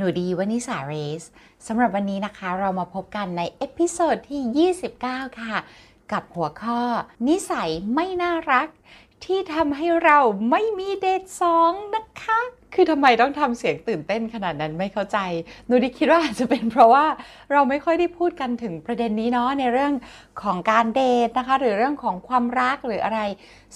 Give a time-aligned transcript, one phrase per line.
[0.00, 5.56] หนูดีวนิสาเรสำหรับวันนี้นะคะเรามาพบกันใน episode ที่ 29 ค่ะ
[6.12, 6.80] กับหัวข้อ
[7.28, 8.68] นิสัยไม่น่ารัก
[9.24, 10.18] ที่ทำให้เรา
[10.50, 12.38] ไม่มีเดทสองนะคะ
[12.74, 15.18] คือทำไมต้องทำเสียงตื่นเต้นขนาดนั้นไม่เข้าใจ
[15.66, 17.06] หนูดีคิดว่าอาจจะเป็นเพราะว่า
[17.52, 19.92] เราไม่ค่อยได้พูดกันถึงประเด็นนี้เนาะในเรื่อง
[20.42, 23.20] ของการเดทนะคะ หรือเรื่องของความรักหรืออะไร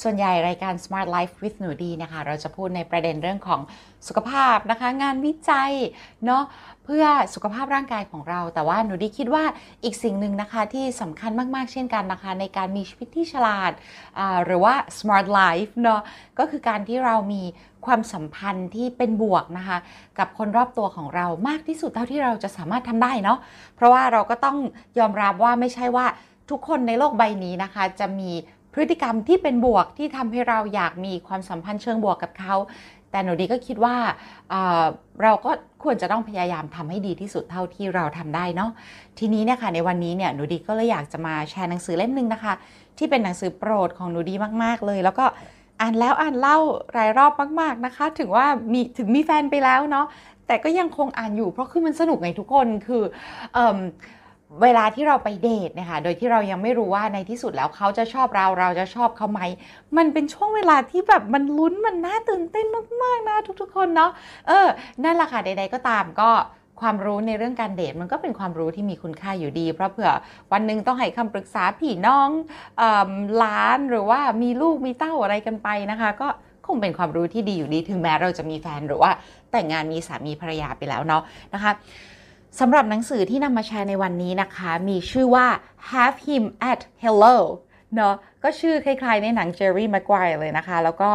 [0.01, 3.61] ส่วนใหญ่รายการ Smart Life with หนูดีนะคะ เราจะพูดในประเด็นเรื่องของ
[4.09, 5.73] สุขภาพนะคะ งานวิจัย
[6.27, 6.45] เนาะ
[6.85, 9.45] เพื่อสุขภาพร่างกายของเรา แต่ว่าหนูดีคิดว่า
[9.85, 16.01] อีกสิ่งหนึ่งนะคะที่สำคัญมาก ๆ เช่นกันนะคะ ในการมีชีวิตที่ฉลาดาหรือว่า smart life เนาะ
[16.39, 17.43] ก็คือการที่เรามี
[17.87, 19.79] ความสัมพันธ์ที่เป็นบวกนะคะ
[20.19, 23.39] กับคนรอบตัวของเรามากที่สุดเท่าที่เราจะสามารถทำได้เนาะ
[23.77, 24.59] เพราะว่าเราก็ต้อง
[24.99, 26.07] ยอมรับว่าไม่ใช่ว่า
[26.51, 28.31] ทุกคนในโลกใบนี้นะคะ จะมี
[28.73, 32.57] พฤติกรรมที่เป็นบวกที่ทำให้เราอยากมีความสัมพันธ์เชิงบวกกับเขา
[33.11, 33.97] แต่หนูดีก็คิดว่า
[34.51, 35.51] เเราก็
[35.83, 38.71] ควรจะต้องพยายามทำให้ดีที่สุดเท่าที่เราทำได้เนาะ
[39.19, 42.53] ทีนี้เนี่ยค่ะในวันนี้เนี่ยหนูดีก็เลยอยากจะมาแชร์หนังสือเล่มหนึ่งนะคะ
[42.99, 45.27] ที่เป็นหนังสือโปรดของหนูดีมาก ๆ เลย แล้วก็
[45.81, 46.59] อ่านแล้วอ่านเล่า
[46.97, 50.07] รายรอบมากๆนะคะ ถึงว่ามีถึงมีแฟนไปแล้วเนาะ
[50.47, 53.03] แต่ก็ยังคงอ่านอยู่เพราะคือมันสนุกไงทุกคนคือ
[53.57, 53.59] อ
[54.63, 59.41] เวลาที่เราไปเดทนะคะโดยที่เรายังไม่รู้ว่าในที่สุดแล้วเขาจะชอบเราเราจะชอบเขาไหม
[59.97, 62.67] มันเป็นช่วงเวลาที่แบบมันลุ้นมันน่าตื่นเต้น
[63.03, 64.11] มากๆนะทุกๆคนเนาะ
[64.49, 64.69] เออ
[65.05, 66.31] นั่นแหละค่ะใด ๆ ก็ตามก็
[66.81, 70.11] ความรู้ในเรื่องการเดทมันก็เป็นความรู้ที่มีคุณค่าอยู่ดี เพราะเผื่อ
[70.53, 72.29] วันหนึ่งต้องให้คำปรึกษาพี่น้อง
[72.79, 76.29] เอมหลานหรือว่ามีลูกมีเต้าอะไรกันไปนะคะ ก็
[76.67, 79.11] คงเป็นความรู้ที่ดีอยู่ดี ถึงแม้เราจะมีแฟนหรือว่า
[79.53, 81.23] แต่งงานมีสามีภรรยาไปแล้วเนาะ
[81.55, 81.73] นะคะ
[82.61, 85.47] สำหรับหนังสือที่นำมาแชร์ในวันนี้นะคะ มีชื่อว่า
[85.91, 87.37] Have Him at Hello
[87.95, 88.15] เนาะ
[88.45, 91.11] ก็ชื่อคล้ายๆในหนัง Jerry Maguire เลยนะคะ แล้วก็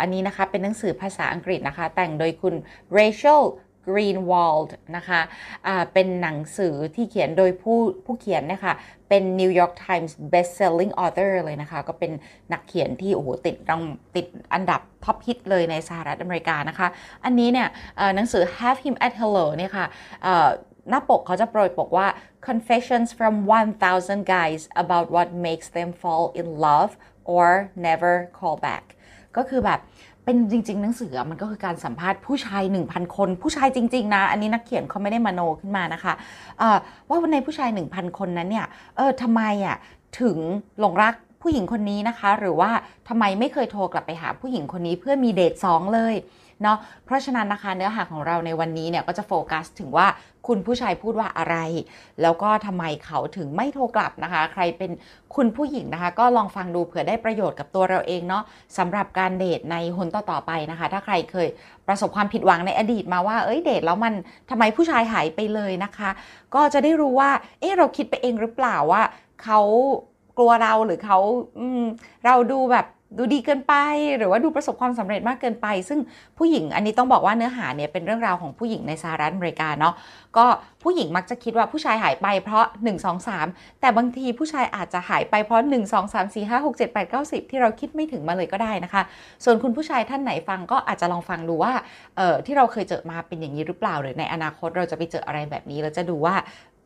[0.00, 2.54] อันนี้นะคะเป็นหนังสือภาษาอังกฤษนะคะ แต่งโดยคุณ
[2.98, 3.40] Rachel
[3.86, 5.20] Greenwald นะคะ
[5.66, 8.72] อ่าเป็นหนังสือที่เขียนโดยผู้ผู้เขียนนะคะ
[9.08, 12.12] เป็น New York Times best selling author เลยนะคะ ก็เป็น
[12.52, 13.82] นักเขียนที่โอ้โหติดราง
[14.16, 16.88] ติดอันดับท็อปฮิตเลยในสหรัฐอเมริกานะคะ
[17.24, 17.68] อันนี้เนี่ย
[18.16, 19.86] หนังสือ Have Him at Hello เนี่ยค่ะ
[20.22, 20.48] เอ่อ
[20.90, 22.06] หน้าปกเขาจะโปรยปกว่า
[22.48, 23.34] Confessions from
[23.82, 26.92] 1,000 guys about what makes them fall in love
[27.36, 27.46] or
[27.88, 28.84] never call back
[29.36, 29.80] ก็คือแบบ
[30.24, 36.14] เป็นจริง ๆ หนังสือมันก็คือการสัมภาษณ์ผู้ชาย 1,000 คน ผู้ชายจริง ๆ นะ อันนี้นักเขียนเขาไม่ได้มโนขึ้นมานะคะ
[37.08, 39.76] ว่าในผู้ชาย 1,000 คนนั้นเนี่ยเออทำไมอะ
[40.20, 40.38] ถึง
[40.80, 41.14] หลงรัก
[41.44, 42.70] ผู้หญิงคนนี้นะคะ หรือว่า
[43.08, 46.14] ทำไมไม่เคยโทรกลับไปหาผู้หญิงคนนี้เพื่อมีเดทสองเลย
[46.62, 50.06] เนาะเพราะฉะนั้นนะคะเนื้อหาของเราในวันนี้เนี่ยก็จะโฟกัสถึงว่า
[50.46, 51.56] คุณผู้ชายพูดว่าอะไร
[52.22, 54.90] แล้วก็ทำไมเขาถึงไม่โทรกลับนะคะ ใครเป็น
[55.36, 58.42] คุณผู้หญิงนะคะ ก็ลองฟังดูเผื่อได้ประโยชน์กับตัวเราเองเนาะ
[58.78, 61.48] สำหรับการเดทในหนต่อๆไปนะคะ ถ้าใครเคย
[61.86, 64.14] ประสบความผิดหวังในอดีตมาว่าเอ้ยเดทแล้วมัน
[64.50, 66.10] ทำไมผู้ชายหายไปเลยนะคะ
[66.54, 69.02] ก็จะได้รู้ว่าเอ๊ะเราคิดไปเองหรือเปล่าว่า
[69.42, 69.60] เขา
[70.38, 71.18] กลัวเราหรือเขา
[71.58, 71.66] อื
[72.24, 72.86] เราดูแบบ
[73.18, 73.74] ดูดีเกินไป
[74.18, 76.00] หรือว่าดูประสบความสำเร็จมากเกินไป ซึ่ง
[76.38, 79.94] ผู้หญิงอันนี้ต้องบอกว่าเนื้อหาเนี่ยเป็นเรื่องราวของผู้หญิงในสหรัฐอเมริกาเนาะ
[80.36, 80.46] ก็
[80.82, 89.02] ผู้หญิงมักจะคิดว่าผู้ชายหายไปเพราะ 1 2 3 แต่บางทีผู้ชายอาจจะหายไปเพราะ 1 2 3 4 5 6 7 8 9 10 ที่เราคิดไม่ถึงมาเลยก็ได้นะคะ
[89.44, 91.72] ส่วนคุณผู้ชายท่านไหนฟังก็อาจจะลองฟังดูว่า
[92.16, 96.34] เออที่เราเคยเจอมาเป็นอย่างนี้หรือเปล่า หรือในอนาคตเราจะไปเจออะไรแบบนี้เราจะดูว่า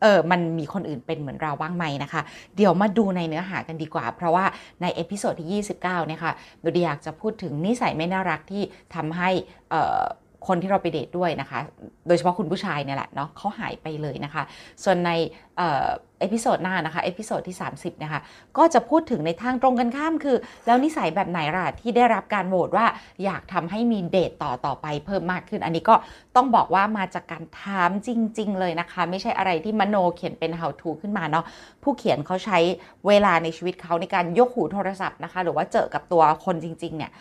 [0.01, 2.21] เออมันมีคนอื่นเป็นเหมือนเราบ้างไหมนะคะ
[2.55, 4.45] เดี๋ยวมาดูในเนื้อหากันดีกว่า เพราะว่า
[4.81, 8.63] ใน episode ที่ 29เนี่ยค่ะหนูดีอยากจะพูดถึงนิสัยไม่น่ารักที่
[8.95, 9.29] ทำให้
[9.73, 10.03] อ่อ
[10.47, 11.59] คนที่เราไปเดทด้วยนะคะ
[12.07, 14.43] โดยเฉพาะคุณผู้ชายเนี่ยแหละเนาะเขาหายไปเลยนะคะ
[14.83, 15.09] ส่วนใน
[15.57, 15.87] เออ
[16.21, 18.19] episode หน้านะคะ episode ที่ 30 นะคะ
[18.57, 22.85] ก็จะพูดถึงในทางตรงกันข้ามคือ แล้วนิสัยแบบไหนล่ะที่ได้รับการโหวตว่า
[23.23, 25.95] อยากทำให้มีเดทต่อต่อไปเพิ่มมากขึ้น อันนี้ก็
[26.35, 28.09] ต้องบอกว่ามาจากการถามจ
[28.39, 31.45] ริง ๆ เลยนะคะ ไม่ใช่อะไรที่มโนเขียนเป็น how to ขึ้นมาเนาะ
[31.83, 32.59] ผู้เขียนเขาใช้
[33.07, 37.11] เวลาในชีวิตเขาในการยกหูโทรศัพท์นะคะ หรือว่าเจอกับตัวคนจริง ๆ เนี่ย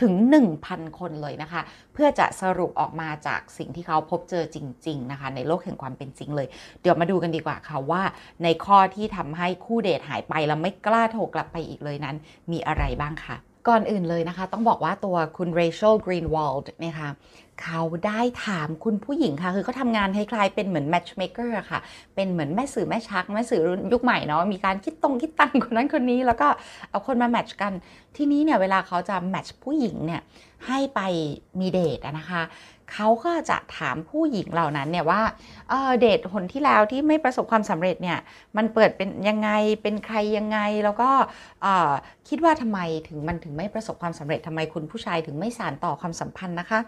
[0.00, 0.12] ถึง
[0.56, 1.62] 1,000 คนเลยนะคะ
[1.94, 6.46] เพื่อจะสรุปออกมาจากสิ่งที่เขาพบเจอจริง ๆ นะคะ ในโลกแห่งความเป็นจริงเลย
[6.80, 8.02] เดี๋ยวมาดูกันดีกว่าค่ะว่า
[8.42, 12.16] ในข้อที่ทำให้คู่เดทหายไปแล้วไม่กล้าโทรกลับไปอีกเลยนั้น
[12.52, 13.36] มีอะไรบ้างคะ
[13.68, 17.10] ก่อนอื่นเลยนะคะ ต้องบอกว่าตัวคุณเรเชลกรีนวอลด์เนี่ยค่ะ
[17.62, 21.80] เขาได้ถามคุณผู้หญิงค่ะ คือเขาทำงานคล้ายๆเป็นเหมือน matchmaker ค่ะ
[22.14, 26.48] เป็นเหมือนแม่สื่อแม่ชัก แม่สื่อรุ่นยุคใหม่เนาะ มีการติดตรงติดตังคนนั้นคนนี้ แล้วก็
[26.90, 27.72] เอาคนมา match กัน
[28.16, 30.20] ที่นี้เนี่ยเวลาเขาจะ match ผู้หญิงเนี่ย
[30.66, 31.00] ให้ไป
[31.60, 32.42] มีเดทนะคะ
[32.92, 35.22] เขาก็จะถามผู้หญิงเหล่านั้นเนี่ยว่า
[35.70, 38.18] เดทคนที่แล้วที่ไม่ประสบความสำเร็จเนี่ย
[38.56, 39.50] มันเปิดเป็นยังไง
[39.82, 41.10] เป็นใครยังไงแล้วก็
[42.28, 46.78] คิดว่าทำไมถึงมันถึงไม่ประสบความสำเร็จทำไมคุณผู้ชายถึงไม่สานต่อความสัมพันธ์นะคะ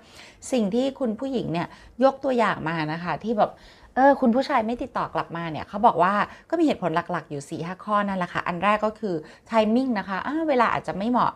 [0.52, 1.66] สิ่งที่คุณผู้หญิงเนี่ย
[2.04, 3.52] ยกตัวอย่างมานะคะที่แบบ
[3.94, 6.14] เออคุณผู้ชายไม่ติดต่อกลับมาเนี่ยเขาบอกว่า
[6.50, 9.14] ก็มีเหตุผลหลักๆ อยู่4ีหข้อนั่นแหละค่ะ อันแรกก็คือ
[9.46, 11.32] ไทมิ่งนะคะะเวลาอาจจะไม่เหมาะ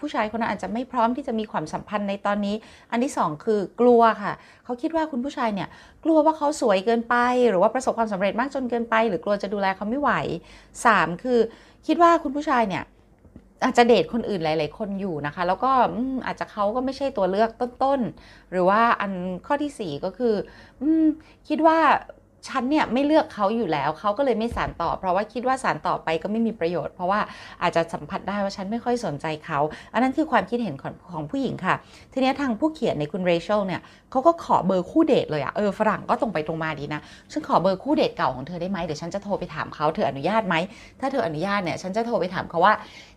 [0.00, 2.54] ผู้ชายคนนั้นอาจจะไม่พร้อมที่จะมีความสัมพันธ์ในตอนนี้
[2.90, 4.32] อันที่ 2 คือกลัวค่ะ
[4.64, 5.68] เขาคิดว่าคุณผู้ชายเนี่ย
[6.04, 7.16] กลัวว่าเขาสวยเกินไป
[7.50, 10.10] หรือว่าประสบความสำเร็จมากจนเกินไป หรือกลัวจะดูแลเขาไม่ไหว
[10.66, 11.38] 3 คือ
[11.86, 12.84] คิดว่าคุณผู้ชายเนี่ย
[13.64, 15.70] อาจจะเดทคนอื่นหลาย ๆ คนอยู่นะคะ แล้วก็
[16.26, 19.12] อาจจะเขาก็ไม่ใช่ตัวเลือกต้น ๆ หรือว่าอัน
[19.46, 20.34] ข้อที่ 4 ก็คือ
[20.82, 20.84] อ
[21.48, 21.78] คิดว่า
[22.48, 27.20] ฉันเนี่ยไม่เลือกเขาอยู่แล้วเขาก็เลยไม่สารต่อ เพราะว่าคิดว่าสารต่อไปก็ไม่มีประโยชน์ เพราะว่า
[27.62, 29.58] อาจจะสัมผัสได้ว่าฉันไม่ค่อยสนใจเขา
[29.92, 31.74] อันนั้นคือความคิดเห็นของของผู้หญิงค่ะ
[32.12, 33.80] ทีนี้ทางผู้เขียนในคุณเรเชลเนี่ย
[34.10, 37.00] เขาก็ขอเบอร์คู่เดทเลยอะเออฝรั่งก็ตรงไปตรงมาดีนะ
[37.32, 40.54] ฉันขอเบอร์คู่เดทเก่าของเธอได้ไหมเดี๋ยวฉันจะโทรไปถามเขาเธออนุญาตไหม
[41.00, 42.74] ถ้าเธออนุญาตเนี่ยฉันจะโทรไปถามเขาว่า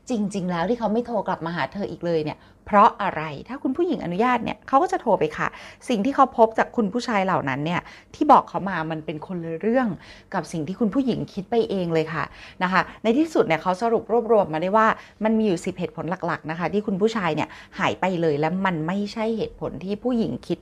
[0.09, 5.47] จริง ๆ แล้วที่เขาไม่โทรกลับมาหาเธออีกเลยเนี่ย เพราะอะไรถ้าคุณผู้หญิงอนุญาตเนี่ยเขาก็จะโทรไปค่ะ
[5.89, 7.81] สิ่งที่เขาพบจากคุณผู้ชายเหล่านั้นเนี่ย
[8.15, 9.87] ที่บอกเขามามันเป็นคนละเรื่อง
[10.33, 12.23] กับสิ่งที่คุณผู้หญิงคิดไปเองเลยค่ะ
[12.63, 14.87] นะคะ ในที่สุดเนี่ยเขาสรุปรวบรวมมาได้ว่า
[15.23, 17.49] มันมีอยู่สิเหตุผลหลักๆนะคะ ที่คุณผู้ชายเนี่ย
[17.79, 20.59] หายไปเลยและมันไม่ใช่เหตุผลที่ผู้หญิงคิด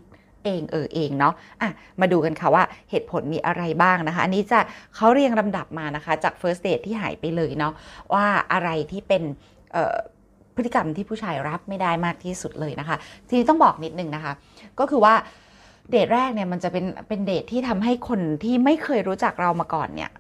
[0.47, 1.69] เองเออเองเนาะอะ
[2.01, 4.59] มาดูกันค่ะว่าเหตุผลมีอะไรบ้างนะคะ อันนี้จะ
[4.95, 7.73] เขาเรียงลำดับมานะคะ จาก first date ที่หายไปเลยเนาะ
[8.13, 9.23] ว่าอะไรที่เป็น
[10.55, 12.97] พฤติกรรมที่ผู้ชายรับไม่ได้มากที่สุดเลยนะคะ
[13.27, 14.33] ทีนี้ต้องบอกนิดนึงนะคะ
[14.79, 15.15] ก็คือว่า
[15.91, 20.11] เดทแรกเนี่ยมันจะเป็นเป็นเดทที่ทำให้คนที่ไม่เคยรู้จักเรามาก่อนเนี่ย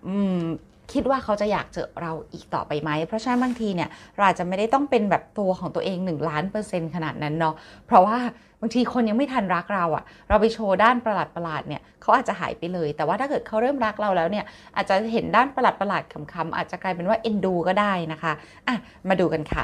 [0.91, 7.55] คิดว่าเขาจะอยากเจอเราอีกต่อไปไหม เพราะฉะนั้นบางทีเนี่ยเราอาจจะไม่ได้ต้องเป็นแบบตัวของตัวเอง1ล้านเปอร์เซ็นต์ขนาดนั้นเนาะ
[7.87, 8.17] เพราะว่า
[8.61, 14.45] บางทีคนยังไม่ทันรักเราอะเราไปโชว์ด้านประหลาดประหลาดเนี่ยเขาอาจจะหายไปเลย แต่ว่าถ้าเกิดเขาเริ่มรักเราแล้วเนี่ย
[14.75, 18.33] อาจจะเห็นด้านประหลาดประหลาดคำๆอาจจะกลายเป็นว่าเอ็นดูก็ได้นะคะ
[18.67, 18.75] อะ
[19.07, 19.63] มาดูกันค่ะ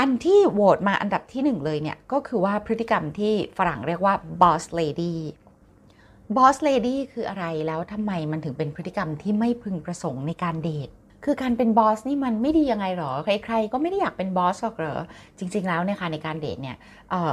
[0.00, 5.14] อันที่โหวตมาอันดับที่หนึ่งเลยเนี่ย ก็คือว่าพฤติกรรมที่ฝรั่งเรียกว่า boss lady
[6.36, 10.90] boss lady คืออะไรแล้วทำไมมันถึงเป็นพฤติกรรมที่ไม่พึงประสงค์ในการเดท
[11.24, 15.00] คือการเป็นบอสนี่มันไม่ดียังไงหรอ ใครๆ ก็ไม่ได้อยากเป็นบอสหรอกเหรอ
[15.38, 16.76] จริง ๆ แล้วเนี่ยค่ะในการเดทเนี่ย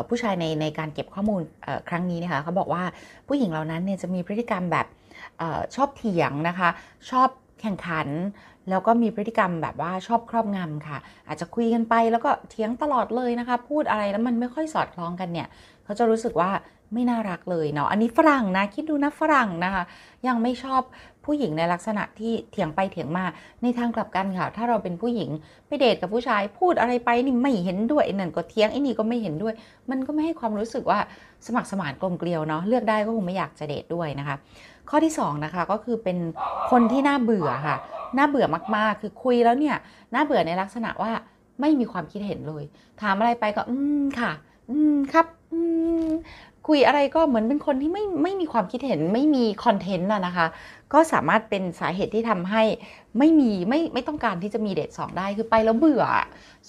[0.08, 1.42] ผู้ชายในในการเก็บข้อมูล
[1.90, 2.84] ครั้งนี้นะคะเขาบอกว่า
[3.28, 4.86] ผู้หญิงเหล่านั้นเนี่ยจะมีพฤติกรรมแบบ
[5.42, 5.44] อ
[5.76, 6.70] ชอบเถียงนะคะ
[7.10, 7.30] ชอบ
[7.62, 8.08] แข่งขัน
[8.70, 10.98] แล้วก็มีพฤติกรรมแบบว่าชอบครอบงำค่ะ
[11.28, 15.48] อาจจะคุยกันไปแล้วก็เถียงตลอดเลยนะคะ พูดอะไรแล้วมันไม่ค่อยสอดคล้องกันเนี่ย
[15.84, 16.50] เขาจะรู้สึกว่า
[16.94, 19.84] ไม่น่ารักเลยเนาะ อันนี้ฝรั่งนะ คิดดูนะฝรั่งนะคะ
[20.28, 20.82] ยังไม่ชอบ
[21.26, 23.26] ผู้หญิงในลักษณะที่เถียงไปเถียงมา
[23.62, 25.30] ในทางกลับกันค่ะ ถ้าเราเป็นผู้หญิง
[25.68, 29.54] ไปเดทกับผู้ชายพูดอะไรไปนี่ไม่เห็นด้วยนั่นก็เถียงไอ้นี่ก็ไม่เห็นด้วย
[29.90, 31.00] มันก็ไม่ให้ความรู้สึกว่า
[31.46, 34.36] สมัครสมานกลมเกลียวเนาะ เลือกได้ก็คงไม่อยากจะเดทด้วยนะคะ
[34.90, 36.18] ข้อที่2นะคะก็คือเป็น
[36.72, 37.76] คนที่น่าเบื่อค่ะ
[38.18, 38.46] น่าเบื่อ
[38.76, 39.76] มากๆ คือคุยแล้วเนี่ย
[40.14, 41.12] น่าเบื่อในลักษณะว่า
[41.62, 42.64] ไม่มีความคิดเห็นเลย
[43.02, 44.32] ถามอะไรไปก็ อืมค่ะ
[44.70, 45.79] อืมครับ อืม
[46.68, 50.48] คุยอะไรก็เหมือนเป็นคนที่ไม่ไม่มีความคิดเห็นไม่มีคอนเทนต์นะนะคะ
[50.94, 52.64] ก็สามารถเป็นสาเหตุที่ทำให้
[53.20, 56.04] ไม่มีไม่ไม่ต้องการที่จะมีเดทสองได้คือไปแล้วเบื่อ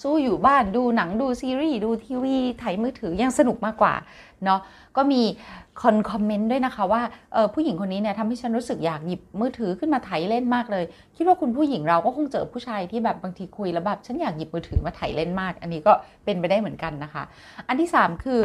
[0.01, 3.93] สู้อยู่บ้านดูหนังดูซีรีส์ดูทีวีถ่ายมือถือยังสนุกมากกว่า
[4.45, 4.59] เนาะ
[4.97, 5.21] ก็มี
[5.81, 7.01] คอนคอมเมนต์ด้วยนะคะว่า
[7.33, 15.93] เออผู้หญิงคนนี้เนี่ยทำให้ฉันรู้สึกอยากหยิบมือถือขึ้นมาถ่ายเล่นมากเลย คิดว่าคุณผู้หญิงเราก็คงเจอผู้ชายที่แบบบางทีคุยแล้วแบบฉันอยากหยิบมือถือมาถ่ายเล่นมาก อันนี้ก็
[16.25, 17.23] เป็นไปได้เหมือนกันนะคะ
[17.67, 18.39] อันที่ 3 คือ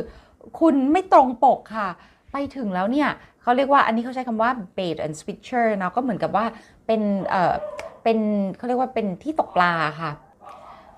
[0.60, 1.88] คุณไม่ตรงปกค่ะ
[2.32, 3.08] ไปถึงแล้วเนี่ย
[3.42, 6.44] เขาเรียกว่าอันนี้เขาใช้คำว่า bait and switcher เนาะก็เหมือนกับว่า
[6.86, 7.00] เป็น
[7.30, 7.54] เออ
[8.02, 8.18] เป็น
[8.56, 10.10] เขาเรียกว่าเป็นที่ตกปลาค่ะ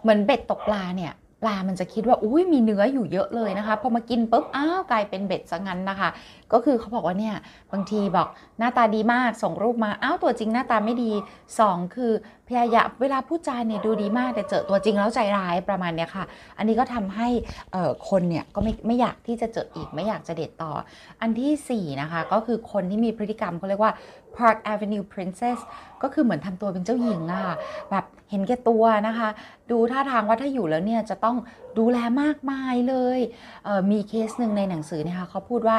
[0.02, 1.12] เหมือนเบ็ดตกปลาเนี่ย
[1.42, 6.08] ปลามันจะคิดว่าอุ้ยมีเนื้ออยู่เยอะเลยนะคะ พอมากินปุ๊บ อ้าวกลายเป็นเบ็ดซะงั้นนะคะ
[6.52, 7.34] ก็คือเขาบอกว่าเนี่ย
[7.72, 8.28] บางทีบอก
[8.58, 11.12] หน้าตาดีมากส่งรูปมา อ้าวตัวจริงหน้าตาไม่ดี
[11.54, 12.12] 2 คือ
[12.48, 16.24] พยายามเวลาพูดจาเนี่ยดูดีมากแต่เจอตัวจริงแล้วใจร้ายประมาณเนี้ยค่ะ
[16.58, 17.28] อันนี้ก็ทำให้
[18.08, 20.72] คนเนี่ยก็ไม่ไม่อยากที่จะเจออีกไม่อยากจะเดทต่อ
[21.20, 23.92] อันที่ 4 นะคะ ก็คือคนที่มีพฤติกรรมเขาเรียกว่า
[24.36, 25.58] Park Avenue Princess
[26.02, 27.44] ก็คือเหมือนทำตัวเป็นเจ้าหญิงอะ
[27.90, 29.28] แบบเห็นแก่ตัวนะคะ
[29.70, 31.36] ดูท่าทางว่าถ้าอยู่แล้วเนี่ยจะต้อง
[31.78, 33.20] ดูแลมากมายเลย
[33.64, 35.78] เมีเคสหนึ่งในหนังสือนะคะเขาพูดว่า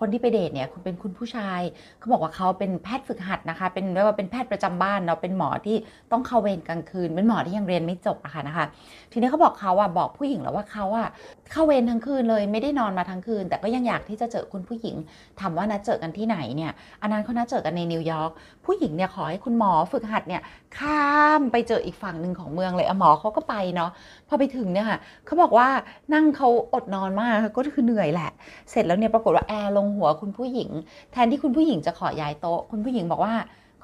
[0.00, 1.60] คนที่ไปเดทเนี่ยคุณเป็นคุณผู้ชาย
[1.98, 5.76] เขาบอกว่าเขาเป็นแพทย์ฝึกหัดนะคะ เป็นเรียกว่าเป็นแพทย์ประจำบ้านเนาะเป็นหมอที่
[6.12, 8.66] ต้องเข้าเวรกลางคืน เป็นหมอที่ยังเรียนไม่จบอะค่ะนะคะ
[9.12, 11.08] ทีนี้เขาบอกเขาอะบอกผู้หญิงแล้วว่าเขาอะ
[11.52, 14.96] เข้าเวรทั้งคืนเลยไม่ได้นอนมาทั้งคืน แต่ก็ยังอยากที่จะเจอคุณผู้หญิง
[15.40, 16.72] ถามว่านัดเจอกันที่ไหนเนี่ย
[17.02, 18.30] อันนั้นเขานัดเจอกันในนิวยอร์ก
[18.64, 20.42] ผู้หญิงเนี่ยขอให้คุณหมอฝึกหัดเนี่ย
[20.78, 21.10] ข้า
[21.40, 23.90] มไปเจออีกฝั่งหนึ่งของเมืองเลยอะหมอเขาก็ไปเนาะ
[24.28, 25.68] พอไปถึงเนี่ยค่ะเขาบอกว่า
[26.14, 28.30] นั่งเขาอดนอนมากก็คือเหนื่อยแหละ
[28.70, 30.70] เสร็จแล้วเนี่ยปรากฏว่าแอร์ลงหัวคุณผู้หญิง
[31.12, 33.34] แทนที่คุณผู้หญิงจะขอย้ายโต๊ะ คุณผู้หญิงบอกว่า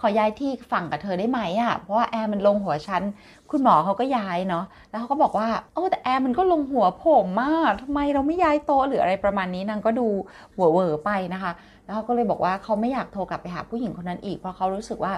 [0.00, 3.02] ขอย้ายที่ฝั่งกับเธอได้ไหมอะ่ะ เพราะว่าแอร์มันลงหัวฉัน
[3.50, 10.06] คุณหมอเขาก็ย้ายเนาะ แล้วเขาก็บอกว่า โอ้แต่แอร์มันก็ลงหัวผมมากทำไมเราไม่ย้ายโต๊ะหรืออะไรประมาณนี้นางก็ดู
[10.56, 11.52] หัวเวอไปนะคะ
[11.84, 15.12] แล้วเขาก็เลยบอกว่าเขาไม่อยากโทรกลับไปหาผู้หญิงคนนั้นอีก เพราะเขารู้สึกว่า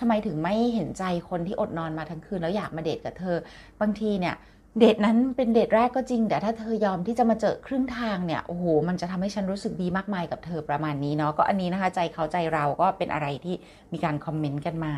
[0.00, 3.36] ทำไมถึงไม่เห็นใจคนที่อดนอนมาทั้งคืนแล้วอยากมาเดทกับเธอ
[3.80, 4.34] บางทีเนี่ย
[4.78, 13.54] เดทนั้นเป็นเดทแรกก็จริง แต่ถ้าเธอยอมที่จะมาเจอครึ่งทางเนี่ยโอ้โหมันจะทำให้ฉันรู้สึกดีมากมายกับเธอประมาณนี้เนาะก็อันนี้นะคะใจเขาใจเราก็เป็นอะไรที่
[13.92, 14.92] มีการคอมเมนต์กันมา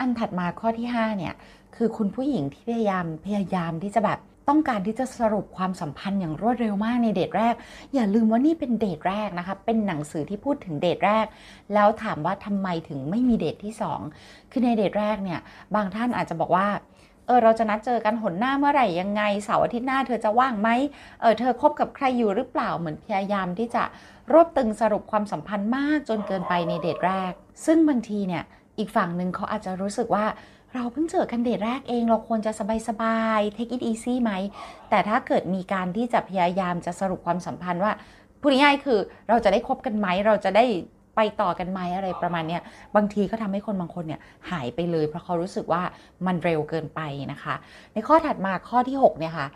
[0.00, 1.34] อันถัดมาข้อที่ 5 เนี่ย
[1.76, 7.54] คือคุณผู้หญิงที่พยายามพยายามที่จะแบบต้องการที่จะสรุปความสัมพันธ์อย่างรวดเร็วมากในเดทแรก
[7.94, 11.26] อย่าลืมว่านี่เป็นเดทแรกนะคะเป็นหนังสือที่พูดถึงเดทแรก
[11.74, 13.72] แล้วถามว่าทำไมถึงไม่มีเดทที่
[14.12, 15.40] 2 คือในเดทแรกเนี่ย
[15.74, 16.66] บางท่านอาจจะบอกว่า
[17.26, 20.68] เออเราจะนัดเจอกันหนหน้าเมื่อไหร่ยังไงเสาร์อาทิตย์หน้าเธอจะว่างไหม
[21.20, 23.82] เออเธอคบกับใครอยู่หรือเปล่าเหมือนพยายามที่จะ
[24.32, 27.32] รวบตึงสรุปความสัมพันธ์มากจนเกินไปในเดทแรก
[27.66, 28.44] ซึ่งบางทีเนี่ย
[28.78, 30.26] อีกฝั่งหนึ่งเขาอาจจะรู้สึกว่า
[30.74, 32.52] เราเพิ่งเจอกันเดทแรกเองเราควรจะ
[32.88, 34.32] สบายๆ take it easy ไหม
[34.90, 37.92] แต่ถ้าเกิดมีการที่จะพยายามจะสรุปความสัมพันธ์ว่า
[38.40, 38.98] พูดง่ายๆคือ
[39.28, 40.64] เราจะได้คบกันไหม เราจะได้
[41.20, 42.58] ไปต่อกันไหมอะไรประมาณนี้
[42.96, 45.82] บางทีก็ทำให้คนบางคนเนี่ยหายไปเลย เพราะเขารู้สึกว่า
[46.26, 47.00] มันเร็วเกินไป
[47.32, 47.54] นะคะ
[47.92, 49.46] ในข้อถัดมาข้อที่ 6 เนี่ยค่ะ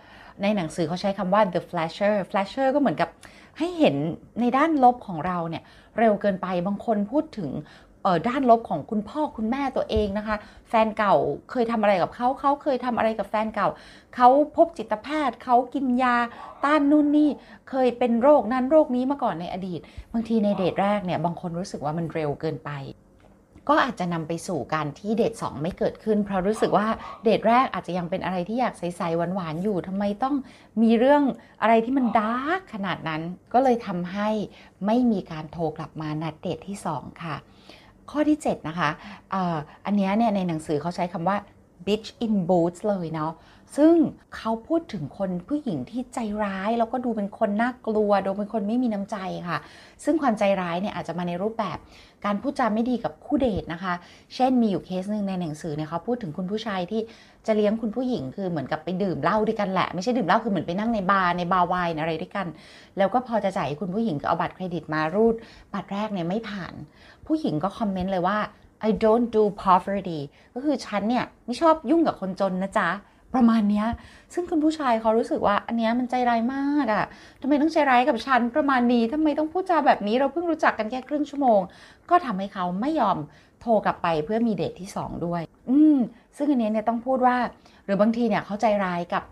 [0.42, 3.08] ในหนังสือเขาใช้คำว่า the flasher flasher ก็เหมือนกับ
[3.58, 3.96] ให้เห็น
[4.40, 5.62] ในด้านลบของเราเนี่ย
[5.98, 7.50] เร็วเกินไปบางคนพูดถึง
[8.28, 10.36] ด้านลบของคุณพ่อคุณแม่ตัวเองนะคะ
[10.68, 11.14] แฟนเก่า
[11.50, 13.68] เคยทำอะไรกับเขาเขาเคยทำอะไรกับแฟนเก่า
[14.14, 16.16] เขาพบจิตแพทย์เขากินยา
[16.64, 17.30] ต้านนู่นนี่
[17.70, 19.80] เคยเป็นโรคนั้นโรคนี้มาก่อนในอดีต
[20.12, 22.72] บางทีในเดทแรกเนี่ยบางคนรู้สึกว่ามันเร็วเกินไป
[23.70, 26.88] ก็อาจจะนำไปสู่การที่เดทสองไม่เกิดขึ้น เพราะรู้สึกว่า
[27.24, 30.36] เดทแรกอาจจะยังเป็นอะไรที่อยากใสๆหวานๆอยู่ทำไมต้อง
[30.82, 31.22] มีเรื่อง
[31.62, 34.28] อะไรที่มันดาร์กขนาดนั้น ก็เลยทำให้
[34.86, 37.36] ไม่มีการโทรกลับมานัดเดทที่ 2 ค่ะ
[38.10, 38.90] ข้อที่ 7 นะคะ
[39.86, 41.36] อันนี้เนี่ยในหนังสือเขาใช้คำว่า
[41.86, 43.32] bitch in boots เลยเนาะ
[43.76, 43.94] ซึ่ง
[44.36, 49.16] เขาพูดถึงคนผู้หญิงที่ใจร้าย แล้วก็ดูเป็นคนน่ากลัว ดูเป็นคนไม่มีน้ำใจ
[49.48, 49.58] ค่ะ
[50.04, 51.78] ซึ่งความใจร้ายเนี่ยอาจจะมาในรูปแบบ
[52.24, 53.94] การพูดจาไม่ดีกับคู่เดทนะคะ
[54.34, 57.00] เช่นมีอยู่เคสหนึ่งในหนังสือเนี่ยเขาพูดถึงคุณผู้ชายที่
[57.46, 62.46] จะเลี้ยงคุณผู้หญิงคือเหมือนกับไปดื่มเหล้าด้วยกันแหละ ไม่ใช่ดื่มเหล้าคือเหมือนไปนั่งในบาร์ในบาร์ไวน์อะไรด้วยกัน
[62.98, 65.34] แล้วก็พอจะจ่ายคุณผู้หญิงก็เอาบัตรเครดิตมารูด
[65.74, 66.74] บัตรแรกเนี่ยไม่ผ่าน
[67.26, 68.38] ผู้หญิงก็คอมเมนต์เลยว่า
[68.88, 70.20] I don't do poverty
[70.54, 72.88] ก็คือฉันเนี่ยไม่ชอบยุ่งกับคนจนนะจ๊ะ
[73.34, 73.84] ประมาณนี้
[74.34, 77.04] ซึ่งคุณผู้ชายเขารู้สึกว่า อันนี้มันใจร้ายมากอะ่ะ
[77.40, 81.60] ทำไมต้องใจร้ายกับฉันประมาณนี้ทำไมต้องพูดจาแบบนี้เราเพิ่งรู้จักกันแค่ครึ่งชั่วโมง
[82.10, 83.16] ก็ทำให้เขาไม่ยอม
[83.60, 85.98] โทรกลับไปเพื่อมีเดทที่ 2 ด้วย อืม
[86.36, 87.36] ซึ่งอันนี้เนี่ยต้องพูดว่า
[87.84, 89.22] หรือบางทีเนี่ยเขาใจร้ายกับ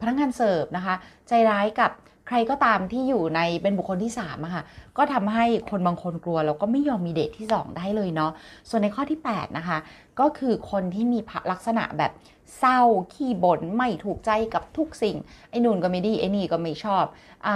[0.00, 0.94] พนักงานเสิร์ฟนะคะ
[1.28, 1.90] ใจร้ายกับ
[2.28, 4.64] ใครก็ตามที่อยู่ในเป็นบุคคลที่3อะค่ะ
[4.96, 8.32] ก็ทำให้คนบางคนกลัวแล้วก็ไม่ยอมมีเดทที่ 2 ได้เลยเนาะ
[8.68, 9.78] ส่วนในข้อที่ 8 นะคะ
[10.20, 11.18] ก็คือคนที่มี
[11.52, 12.12] ลักษณะแบบ
[12.58, 12.80] เศร้า
[13.14, 15.16] ขี้บน่นไม่ถูกใจกับทุกสิ่ง
[15.50, 17.04] ไอ้นู่นก็ไม่ดีไอ้นี่ก็ไม่ชอบ
[17.46, 17.48] อ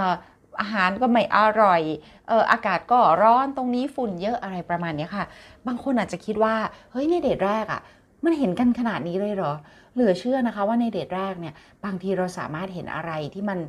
[0.59, 1.81] อาหารก็ไม่อร่อย
[2.27, 5.25] เอออากาศก็ร้อนตรงนี้ฝุ่นเยอะอะไรประมาณนี้ค่ะ
[5.67, 6.55] บางคนอาจจะคิดว่า
[6.91, 7.81] เฮ้ยในเดทแรกอะ่ะ
[8.23, 9.53] มันเห็นกันขนาดนี้เลยเหรอ
[9.93, 11.53] เหลือเชื่อนะคะว่าในเดทแรกเนี่ย
[11.85, 13.59] บางทีเราสามารถเห็นอะไรที่มัน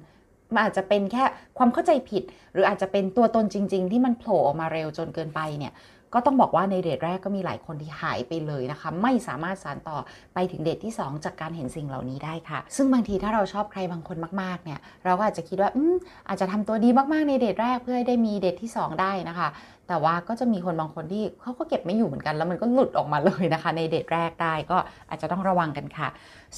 [0.54, 1.24] มันอาจจะเป็นแค่
[1.58, 5.74] ความเข้าใจผิด หรืออาจจะเป็นตัวตนจริง ๆ ที่มันโผล่ออกมาเร็วจนเกินไปเนี่ย
[6.14, 9.98] ก็ต้องบอกว่าในเดทแรกก็มีหลายคนที่หายไปเลยนะคะ ไม่สามารถสานต่อ
[10.34, 15.96] ไปถึงเดทที่ 2 จากการเห็นสิ่งเหล่านี้ได้ค่ะ ซึ่งบางทีถ้าเราชอบใครบางคนมากๆเนี่ยเราก็อาจจะคิดว่าอืม
[16.28, 19.48] อาจจะทำตัวดีมากๆในเดทแรกเพื่อให้ได้มีเดทที่ 2 ได้นะคะ
[19.88, 24.78] แต่ว่าก็จะมีคนบางคนที่เขาก็เก็บไม่อยู่เหมือนกัน แล้วมันก็หลุดออกมาเลยนะคะ ในเดทแรกได้ก็
[25.08, 26.08] อาจจะต้องระวังกันค่ะ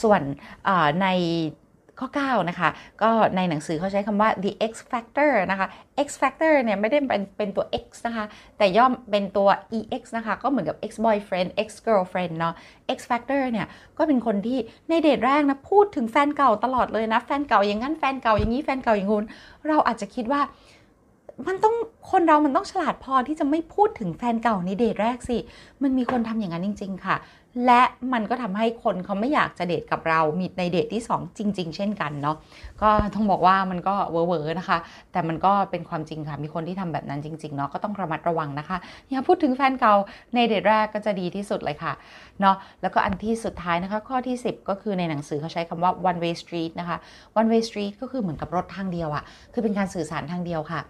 [0.03, 0.21] ส่วน
[1.03, 1.09] ใน
[2.01, 2.69] ข้อ 9 นะคะ
[3.03, 5.67] ก็ในหนังสือเขาใช้คำว่า the X factor นะคะ
[6.07, 8.25] X factor เนี่ยไม่ได้เป็นเป็นตัว X นะคะ
[8.59, 9.49] แต่ย่อมเป็นตัว
[9.79, 12.55] EX นะคะ ก็เหมือนกับ X boyfriend X girlfriend เนาะ
[12.97, 13.67] X factor เนี่ย
[13.99, 14.59] ก็เป็นคนที่
[14.89, 19.25] ในเดทแรกนะพูดถึงแฟนเก่าตลอดเลยนะ แฟนเก่าอย่างนั้นแฟนเก่าอย่างนี้แฟนเก่าอย่างงู้น
[19.69, 20.41] เราอาจจะคิดว่า
[21.47, 21.75] มันต้อง
[22.11, 25.39] คนเรามันต้องฉลาดพอที่จะไม่พูดถึงแฟนเก่าในเดทแรกสิ
[25.83, 27.17] มันมีคนทำอย่างนั้นจริง ๆ ค่ะ
[27.67, 27.83] และ
[28.13, 32.37] มันก็ทำให้คนเขาไม่อยากจะเดทกับเรา มีในเดทที่ 2 จริง ๆ เช่นกันเนาะ
[32.83, 34.79] ก็ต้องบอกว่ามันก็เวอร์นะคะ
[35.13, 38.77] แต่มันก็เป็นความจริงค่ะ มีคนที่ทำแบบนั้นจริง ๆ เนาะ ก็ต้องระมัดระวังนะคะ
[39.11, 39.95] อย่าพูดถึงแฟนเก่า
[40.35, 41.93] ในเดทแรกก็จะดีที่สุดเลยค่ะ
[42.41, 46.97] เนาะ แล้วก็อันที่สุดท้ายนะคะ ข้อที่ 10 ก็คือในหนังสือเขาใช้คำว่า one way street นะคะ
[47.41, 50.81] one way street ก็คือเหมือนกับรถทางเดียวอะคือเป็นการสื่อสารทางเดียวค่ะ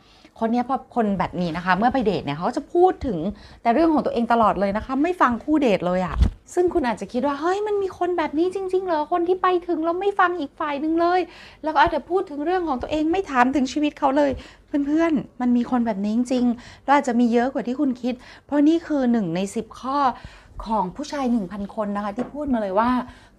[0.41, 3.19] คนเนี้ยพอคนแบบนี้นะคะ เมื่อไปเดทเนี่ยเขาจะพูดถึง
[3.63, 6.17] แต่เรื่องของตัวเองตลอดเลยนะคะ ไม่ฟังคู่เดทเลยอะ
[6.55, 11.21] ซึ่งคุณอาจจะคิดว่าเฮ้ยมันมีคนแบบนี้จริง ๆ เหรอคนที่ไปถึงแล้วไม่ฟังอีกฝ่ายหนึ่งเลย
[11.65, 14.31] แล้วก็อาจจะพูดถึงเรื่องของตัวเองไม่ถามถึงชีวิตเขาเลย
[14.87, 18.15] เพื่อนๆ มันมีคนแบบนี้จริงๆแล้วอาจจะมีเยอะกว่าที่คุณคิด
[18.47, 19.99] เพราะนี่คือหนึ่งใน 10 ข้อ
[20.67, 22.91] ของผู้ชาย 1,000 คนนะคะ ที่พูดมาเลยว่า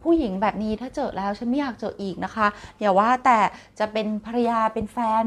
[0.06, 2.48] ผู้หญิงแบบนี้ถ้าเจอแล้วฉันไม่อยากเจออีกนะคะ
[2.80, 3.40] อย่าว่าแต่
[3.80, 5.24] จะเป็นภรรยาเป็นแฟน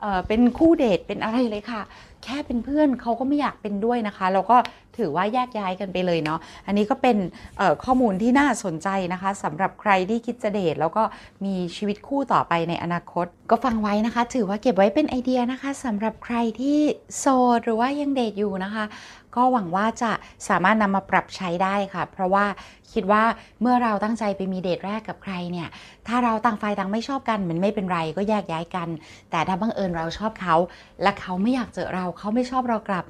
[0.00, 1.82] เอ่อเป็นคู่เดทเป็นอะไรเลยค่ะ
[2.24, 4.56] แค่เป็นเพื่อนเขาก็ไม่อยากเป็นด้วยนะคะแล้วก็
[4.98, 7.16] ถือว่าแยกย้ายกันไปเลยเนาะอันนี้ก็เป็น
[7.84, 11.02] ข้อมูลที่น่าสนใจนะคะสำหรับใครที่คิดจะเดทแล้วก็
[11.44, 16.78] มีชีวิตคู่ต่อไปในอนาคต ก็ฟังไว้นะคะ ถือว่าเก็บไว้เป็นไอเดียนะคะสำหรับใครที่
[17.18, 17.26] โส
[17.56, 18.84] ดหรือว่ายังเดทอยู่นะคะ
[19.36, 20.10] ก็หวังว่าจะ
[20.48, 22.44] สามารถนำมาปรับใช้ได้ค่ะ เพราะว่า
[22.92, 23.24] คิดว่า
[23.60, 25.68] เมื่อเราตั้งใจไปมีเดทแรกกับใครเนี่ย
[26.08, 28.88] ถ้าเราต่างฝ่ายต่างไม่ชอบกันมันไม่เป็นไรก็แยกย้ายกัน
[29.30, 30.56] แต่ถ้าบังเอิญเราชอบเขา
[31.02, 33.04] และเขาไม่อยากเจอเราเขาไม่ชอบเรากลับ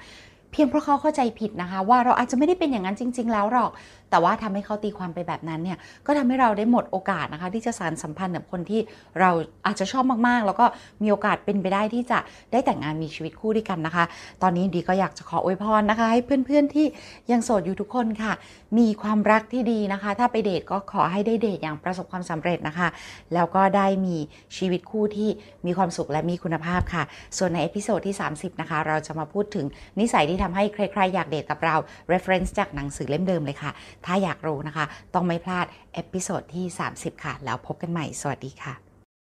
[0.52, 3.70] เพียงเพราะเขาเข้าใจผิดนะคะ ว่าเราอาจจะไม่ได้เป็นอย่างนั้นจริง ๆ แล้วหรอก
[4.12, 8.80] แต่ว่าทำให้เขาตีความไปแบบนั้นเนี่ยก็ทำให้เราได้หมดโอกาสนะคะ ที่จะสานสัมพันธ์กับคนที่
[9.20, 9.30] เรา
[9.66, 10.66] อาจจะชอบมากๆ แล้วก็
[11.02, 12.18] มีโอกาสเป็นไปได้ที่จะ
[12.52, 14.04] ได้แต่งงานมีชีวิตคู่ด้วยกันนะคะ
[14.42, 16.86] ตอนนี้หนูดีก็อยากจะขออวยพรนะคะ ให้เพื่อนๆที่
[17.32, 18.32] ยังโสดอยู่ทุกคนค่ะ
[18.78, 22.88] มีความรักที่ดีนะคะ ถ้าไปเดทก็ขอให้ได้เดทอย่างประสบความสำเร็จนะคะ
[23.34, 24.16] แล้วก็ได้มี
[24.56, 25.28] ชีวิตคู่ที่
[25.66, 27.02] มีความสุขและมีคุณภาพค่ะ
[27.36, 29.66] ส่วนใน episode ที่ 30 นะคะ เราจะมาพูดถึง
[30.00, 31.76] นิสัยที่ทำให้ใครๆอยากเดทกับเรา
[32.12, 33.70] reference จากหนังสือเล่มเดิมเลยค่ะ
[34.06, 38.91] ถ้าอยากรู้นะคะ ต้องไม่พลาด episode ที่ 30 ค่ะ แล้วพบกันใหม่ สวัสดีค่ะ